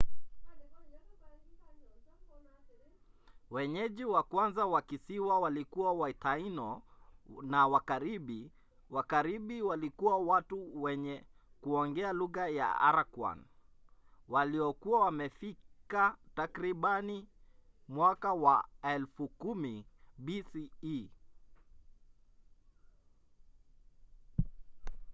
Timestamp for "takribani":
16.35-17.27